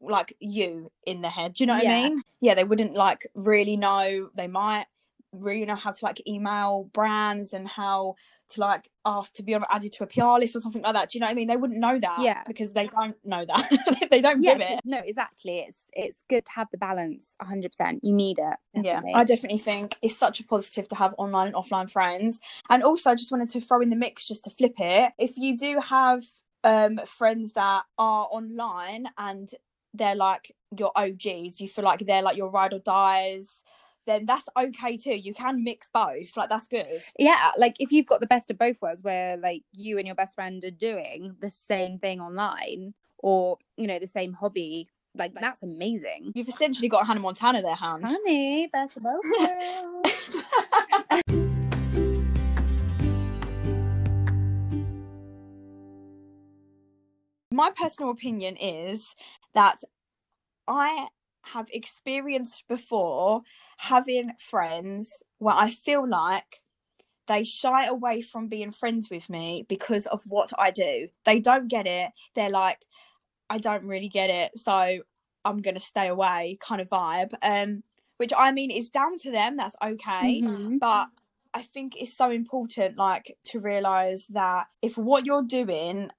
[0.01, 1.53] like you in the head.
[1.53, 1.91] Do you know what Yeah.
[1.91, 2.21] I mean?
[2.41, 4.29] Yeah, they wouldn't like really know.
[4.35, 4.85] They might
[5.31, 8.15] really know how to like email brands and how
[8.49, 11.09] to like ask to be on added to a PR list or something like that.
[11.09, 11.47] Do you know what I mean?
[11.47, 12.19] They wouldn't know that.
[12.19, 12.43] Yeah.
[12.47, 14.07] Because they don't know that.
[14.11, 14.79] they don't yeah do it.
[14.85, 19.01] no exactly it's it's good to have the balance 100% you need it Yeah.
[19.13, 22.39] I definitely think it's such a positive to have online and offline friends.
[22.69, 25.13] And also, I just wanted to throw in the mix just to flip it.
[25.17, 26.23] If you do have
[26.63, 29.49] um friends that are online and
[29.93, 33.63] they're like your OGs, you feel like they're like your ride or dies,
[34.07, 35.15] then that's okay too.
[35.15, 36.35] You can mix both.
[36.35, 37.03] Like that's good.
[37.19, 40.15] yeah like if you've got the best of both worlds where like you and your
[40.15, 45.33] best friend are doing the same thing online or you know the same hobby like
[45.39, 48.05] that's amazing You've essentially got Hannah Montana there, hand.
[48.05, 51.23] honey best of both worlds
[57.51, 59.15] my personal opinion is
[59.53, 59.77] that
[60.67, 61.07] I
[61.53, 63.41] have experienced before
[63.79, 66.63] having friends where I feel like
[67.27, 71.09] they shy away from being friends with me because of what I do.
[71.25, 72.11] They don't get it.
[72.35, 72.85] They're like,
[73.49, 74.99] I don't really get it, so
[75.45, 77.33] I'm gonna stay away, kind of vibe.
[77.41, 77.83] Um,
[78.17, 79.55] which I mean is down to them.
[79.57, 80.79] That's okay Mhm.
[80.79, 81.07] but
[81.53, 86.11] I think it's so important, like, to realize that if what you're doing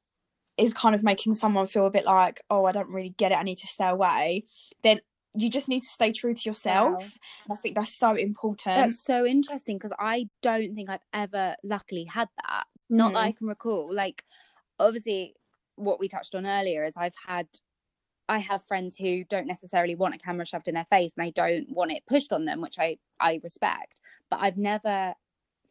[0.58, 3.38] is kind of making someone feel a bit like, oh, I don't really get it,
[3.38, 4.44] I need to stay away,
[4.82, 5.00] then
[5.38, 7.16] you just need to stay true to yourself.
[7.44, 8.76] And I think that's so important.
[8.76, 12.64] That's so interesting because I don't think I've ever luckily had that.
[12.90, 13.24] Not that Mm.
[13.28, 13.94] I can recall.
[13.94, 14.24] Like,
[14.78, 15.34] obviously,
[15.76, 17.46] what we touched on earlier is I've had,
[18.28, 21.30] I have friends who don't necessarily want a camera shoved in their face and they
[21.30, 24.00] don't want it pushed on them, which I I respect.
[24.30, 25.14] But I've never,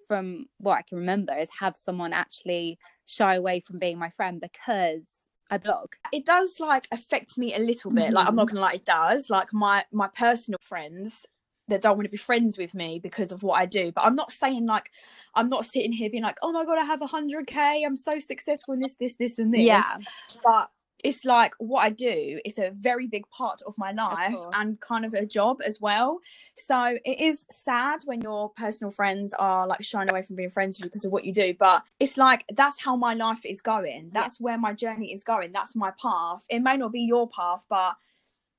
[0.08, 4.40] from what I can remember, is have someone actually shy away from being my friend
[4.40, 5.06] because
[5.50, 5.90] I blog.
[6.12, 8.14] it does like affect me a little bit.
[8.14, 8.50] Like I'm not Mhm.
[8.52, 9.30] gonna lie, it does.
[9.30, 11.26] Like my my personal friends
[11.70, 13.92] that don't want to be friends with me because of what I do.
[13.92, 14.90] But I'm not saying like
[15.36, 18.20] I'm not sitting here being like, oh my god, I have hundred K, I'm so
[18.20, 19.66] successful in this, this, this, and this.
[19.66, 19.98] Yeah.
[20.44, 20.70] But
[21.04, 24.56] it's like what I do is a very big part of my life course.
[24.56, 26.20] and kind of a job as well.
[26.56, 30.78] So it is sad when your personal friends are like shying away from being friends
[30.78, 31.54] with you because of what you do.
[31.58, 34.10] But it's like that's how my life is going.
[34.14, 35.52] That's where my journey is going.
[35.52, 36.44] That's my path.
[36.50, 37.96] It may not be your path, but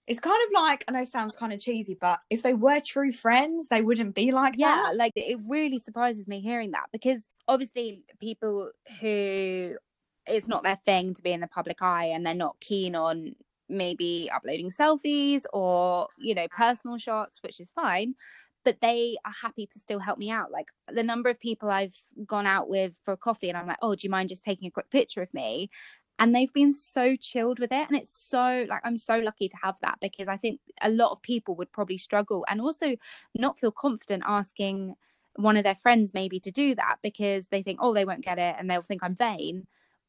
[0.07, 2.81] it's kind of like I know it sounds kind of cheesy, but if they were
[2.81, 4.97] true friends, they wouldn't be like yeah that.
[4.97, 8.71] like it really surprises me hearing that because obviously people
[9.01, 9.77] who
[10.29, 13.35] it's not their thing to be in the public eye and they're not keen on
[13.69, 18.15] maybe uploading selfies or you know personal shots which is fine
[18.65, 20.51] but they are happy to still help me out.
[20.51, 23.95] Like the number of people i've gone out with for coffee and i'm like oh
[23.95, 25.71] do you mind just taking a quick picture of me?
[26.21, 29.57] And they've been so chilled with it and it's so like i'm so lucky to
[29.63, 32.97] have that because i think a lot of people would probably struggle and also
[33.35, 34.97] not feel confident asking
[35.37, 38.39] one of their friends maybe to do that because they think oh they won't get
[38.39, 39.65] it and they'll think i'm vain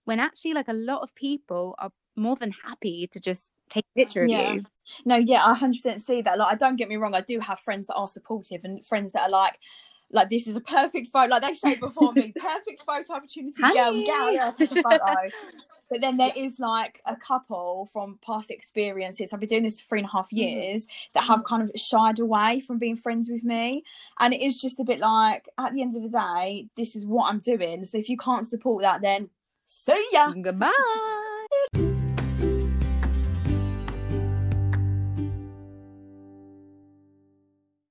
[0.09, 3.99] when actually like a lot of people are more than happy to just take a
[3.99, 4.53] picture of Yeah.
[4.53, 4.65] you
[5.05, 6.39] No, yeah, I hundred percent see that.
[6.39, 9.11] Like, I don't get me wrong, I do have friends that are supportive and friends
[9.11, 9.59] that are like,
[10.11, 11.29] like this is a perfect photo.
[11.29, 13.61] Like they say before me, perfect photo opportunity.
[13.61, 14.03] Yeah, Honey.
[14.03, 15.13] get out there, take a photo.
[15.89, 19.33] But then there is like a couple from past experiences.
[19.33, 20.37] I've been doing this for three and a half mm-hmm.
[20.37, 23.83] years that have kind of shied away from being friends with me.
[24.19, 27.07] And it is just a bit like, at the end of the day, this is
[27.07, 27.85] what I'm doing.
[27.85, 29.29] So if you can't support that, then
[29.69, 30.33] see ya.
[30.41, 30.71] Goodbye.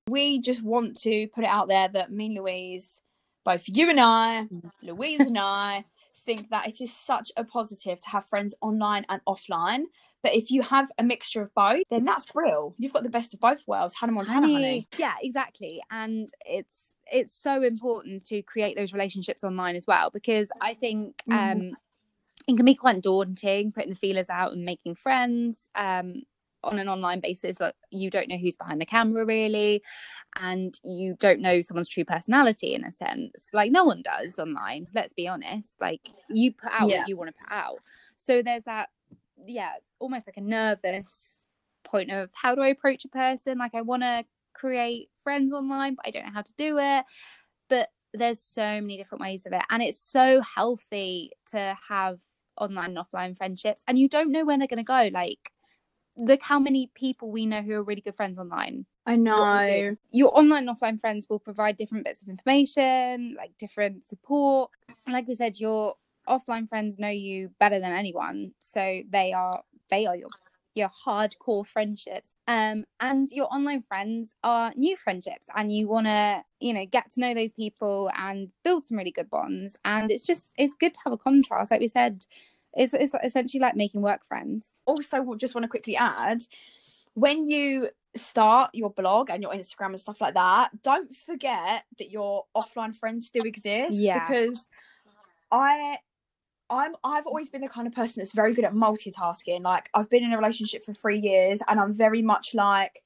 [0.09, 3.01] We just want to put it out there that me and Louise,
[3.45, 4.69] both you and I, mm.
[4.83, 5.85] Louise and I,
[6.25, 9.83] think that it is such a positive to have friends online and offline.
[10.21, 12.75] But if you have a mixture of both, then that's real.
[12.77, 13.95] You've got the best of both worlds.
[13.95, 14.87] Hannah Montana, honey.
[14.97, 15.81] Yeah, exactly.
[15.89, 21.21] And it's it's so important to create those relationships online as well because I think
[21.31, 21.71] um Mhm.
[22.47, 26.23] it can be quite daunting putting the feelers out and making friends um
[26.63, 29.81] on an online basis like you don't know who's behind the camera really
[30.37, 34.85] and you don't know someone's true personality in a sense like no one does online
[34.93, 36.99] let's be honest like you put out Yeah.
[36.99, 37.79] what you want to put out
[38.17, 38.89] so there's that
[39.45, 41.47] yeah almost like a nervous
[41.85, 44.25] point of how do i approach a person like i want to
[44.59, 47.05] create friends online but i don't know how to do it.
[47.69, 49.61] But there's so many different ways of it.
[49.69, 52.17] And it's so healthy to have
[52.57, 53.83] online and offline friendships.
[53.87, 55.09] And you don't know when they're going to go.
[55.13, 55.51] Like
[56.17, 58.85] look how many people we know who are really good friends online.
[59.05, 59.95] I know.
[60.11, 64.69] your online and offline friends will provide different bits of information like different support.
[65.07, 65.95] Like we said your
[66.27, 68.51] offline friends know you better than anyone.
[68.59, 70.29] So they are they are your
[70.75, 76.41] your hardcore friendships um and your online friends are new friendships and you want to
[76.59, 80.23] you know get to know those people and build some really good bonds and it's
[80.23, 82.25] just it's good to have a contrast like we said
[82.73, 86.43] it's, it's essentially like making work friends Also, just want to quickly add
[87.15, 92.09] when you start your blog and your Instagram and stuff like that, don't forget that
[92.09, 93.93] your offline friends still exist.
[93.93, 94.19] Yeah.
[94.19, 94.69] Because
[95.51, 95.97] I
[96.69, 99.61] I'm I've always been the kind of person that's very good at multitasking.
[99.61, 103.03] Like I've been in a relationship for three years and I'm very much like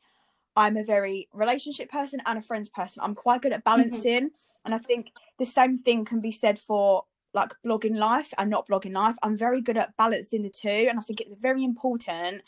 [0.55, 3.01] I'm a very relationship person and a friends person.
[3.03, 3.89] I'm quite good at mm-hmm.
[3.89, 4.31] balancing.
[4.65, 8.67] And I think the same thing can be said for like blogging life and not
[8.67, 9.15] blogging life.
[9.23, 10.69] I'm very good at balancing the two.
[10.69, 12.43] And I think it's very important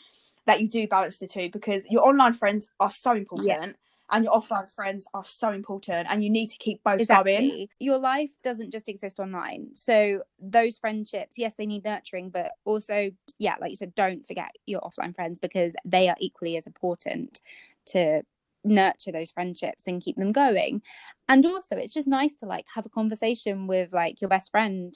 [0.46, 3.76] that you do balance the two because your online friends are so important
[4.10, 7.68] and your offline friends are so important and you need to keep both going.
[7.78, 9.74] your life doesn't just exist online.
[9.74, 14.50] So those friendships yes they need nurturing but also yeah like you said don't forget
[14.66, 17.40] your offline friends because they are equally as important
[17.86, 18.22] to
[18.64, 20.82] nurture those friendships and keep them going.
[21.28, 24.94] And also it's just nice to like have a conversation with like your best friend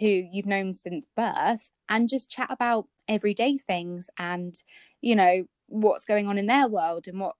[0.00, 4.62] who you've known since birth and just chat about everyday things and
[5.00, 7.34] you know what's going on in their world and what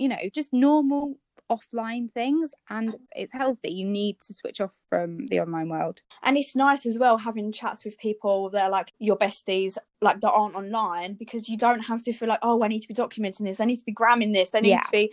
[0.00, 1.16] you know just normal
[1.50, 6.36] offline things and it's healthy you need to switch off from the online world And
[6.38, 10.30] it's nice as well having chats with people that are like your besties, like that
[10.30, 13.44] aren't online, because you don't have to feel like, oh, I need to be documenting
[13.48, 14.80] this, I need to be gramming this, I need Yeah.
[14.80, 15.10] to be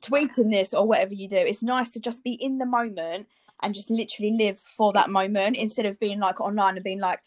[0.00, 1.38] tweeting this, or whatever you do.
[1.38, 3.26] It's nice to just be in the moment
[3.62, 7.20] and just literally live for that moment instead of being like online and being like,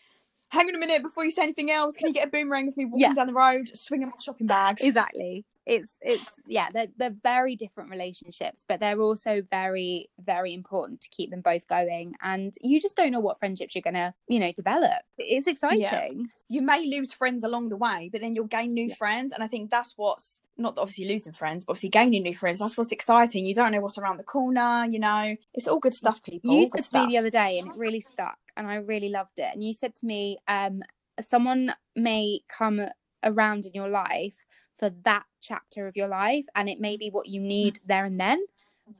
[0.49, 1.97] hang on a minute before you say anything else.
[1.97, 3.13] Can you get a boomerang of me walking Yeah.
[3.13, 4.81] down the road, swinging my shopping bags?
[4.81, 10.99] exactly it's it's yeah they're, they're very different relationships but they're also very very important
[11.01, 14.39] to keep them both going and you just don't know what friendships you're gonna you
[14.39, 18.73] know develop it's exciting you may lose friends along the way, but then you'll gain
[18.73, 18.95] new Yeah.
[18.95, 19.33] friends.
[19.33, 22.59] And I think that's what's not obviously losing friends, but obviously gaining new friends.
[22.59, 23.43] That's what's exciting.
[23.45, 25.35] You don't know what's around the corner, you know.
[25.55, 26.53] It's all good stuff, people.
[26.53, 29.37] you said to me the other day and it really stuck and i really loved
[29.37, 30.83] it and you said to me um
[31.27, 32.81] someone may come
[33.23, 34.35] around in your life
[34.77, 37.45] for that chapter of your life and it may be what you mm.
[37.45, 38.43] need there and then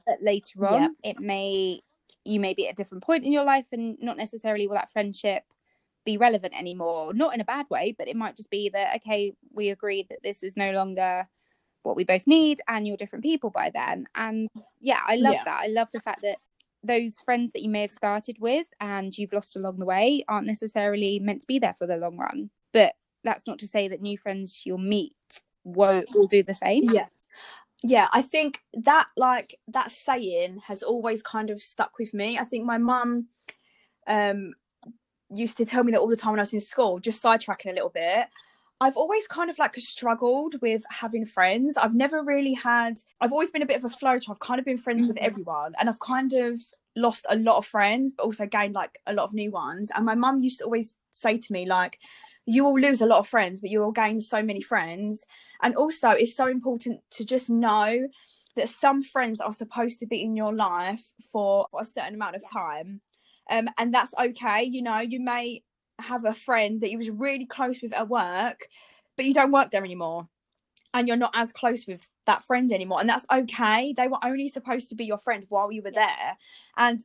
[0.06, 0.90] but later on Yep.
[1.02, 1.80] it may
[2.24, 4.90] you may be at a different point in your life and not necessarily will that
[4.90, 5.42] friendship
[6.06, 7.14] be relevant anymore.
[7.14, 10.22] Not in a bad way but it might just be that okay we agree that
[10.22, 11.26] this is no longer
[11.82, 14.06] what we both need and you're different people by then.
[14.14, 14.48] And
[14.80, 15.44] yeah i love Yeah.
[15.44, 15.60] that.
[15.62, 16.38] I love the fact that
[16.82, 20.46] those friends that you may have started with and you've lost along the way aren't
[20.46, 22.50] necessarily meant to be there for the long run.
[22.72, 25.14] But that's not to say that new friends you'll meet
[25.64, 27.06] won't all do the same Yeah.
[27.82, 32.38] Yeah, I think that like that saying has always kind of stuck with me.
[32.38, 33.28] I think my mum
[34.06, 34.54] um
[35.30, 37.70] used to tell me that all the time when I was in school, just sidetracking
[37.70, 38.28] a little bit.
[38.80, 41.76] I've always kind of like struggled with having friends.
[41.76, 44.30] I've never really had I've always been a bit of a floater.
[44.30, 45.22] I've kind of been friends with Mhm.
[45.26, 46.60] everyone and I've kind of
[46.96, 49.90] lost a lot of friends, but also gained like a lot of new ones.
[49.94, 51.98] And my mum used to always say to me, like,
[52.46, 55.24] you will lose a lot of friends, but you will gain so many friends.
[55.62, 58.08] And also, it's so important to just know
[58.56, 62.36] that some friends are supposed to be in your life for, for a certain amount
[62.36, 63.00] of time.
[63.50, 64.62] Um, and that's okay.
[64.64, 65.62] You know, you may
[65.98, 68.68] have a friend that you was really close with at work,
[69.16, 70.28] but you don't work there anymore.
[70.92, 73.00] And you're not as close with that friend anymore.
[73.00, 73.92] And that's okay.
[73.96, 76.06] They were only supposed to be your friend while you were Yeah.
[76.06, 76.36] there.
[76.76, 77.04] And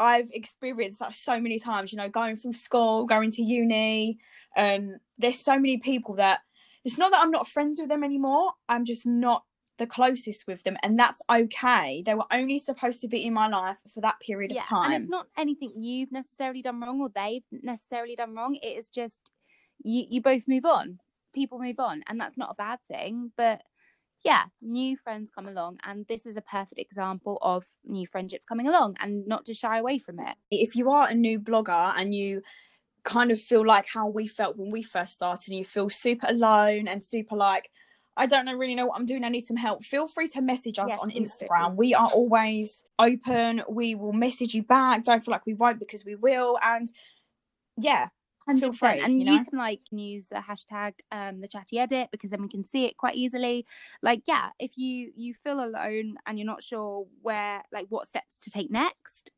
[0.00, 4.18] I've experienced that so many times, you know, going from school, going to uni.
[4.56, 6.40] Um, there's so many people that
[6.84, 8.52] it's not that I'm not friends with them anymore.
[8.68, 9.44] I'm just not
[9.76, 10.76] the closest with them.
[10.82, 12.02] And that's okay.
[12.04, 14.92] They were only supposed to be in my life for that period yeah, of time.
[14.92, 18.56] and it's not anything you've necessarily done wrong or they've necessarily done wrong.
[18.56, 19.30] It is just
[19.82, 20.98] you you both move on.
[21.34, 23.32] People move on, and that's not a bad thing.
[23.36, 23.62] But
[24.24, 28.68] yeah, new friends come along, and this is a perfect example of new friendships coming
[28.68, 30.36] along, and not to shy away from it.
[30.50, 32.42] if you are a new blogger and you
[33.02, 36.26] kind of feel like how we felt when we first started and you feel super
[36.28, 37.70] alone and super like
[38.16, 39.24] I don't know really know what I'm doing.
[39.24, 39.82] I need some help.
[39.84, 41.10] Feel free to message us Yes, on.
[41.10, 41.76] Instagram.
[41.76, 43.62] We are always open.
[43.70, 45.04] We will message you back.
[45.04, 46.58] Don't feel like we won't because we will.
[46.62, 46.90] And
[47.78, 48.08] yeah,
[48.48, 48.76] 100%.
[48.76, 49.44] free, and you know?
[49.48, 52.96] can like use the hashtag um the chatty edit because then we can see it
[52.96, 53.66] quite easily
[54.02, 58.38] like yeah if you you feel alone and you're not sure where like what steps
[58.38, 59.30] to take next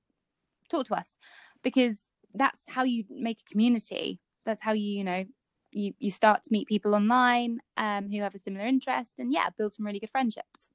[0.68, 1.18] talk to us
[1.62, 5.24] because that's how you make a community that's how you you know
[5.72, 9.48] you you start to meet people online um who have a similar interest and yeah
[9.58, 10.68] build some really good friendships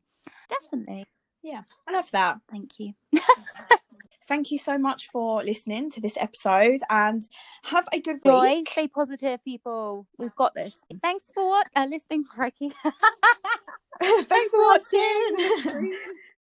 [0.50, 1.06] definitely
[1.44, 2.40] Yeah, I love that.
[2.50, 2.94] thank you
[4.28, 7.24] Thank you so much for listening to this episode and
[7.64, 8.70] have a good Joy, week.
[8.70, 12.72] stay positive people we've got this thanks for what uh, listening crikey
[14.00, 15.98] Thanks for watching.